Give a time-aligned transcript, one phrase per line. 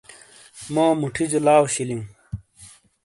[0.73, 2.05] مو مُوٹھیجو لاؤ شِیلِیُوں۔